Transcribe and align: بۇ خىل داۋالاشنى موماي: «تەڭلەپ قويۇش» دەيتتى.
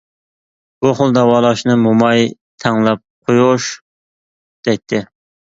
بۇ 0.85 0.93
خىل 0.99 1.13
داۋالاشنى 1.17 1.75
موماي: 1.83 2.25
«تەڭلەپ 2.65 3.05
قويۇش» 3.29 3.69
دەيتتى. 4.69 5.05